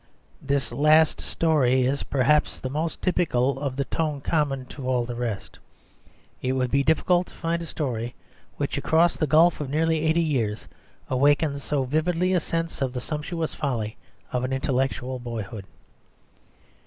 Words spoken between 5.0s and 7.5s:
the rest; it would be difficult to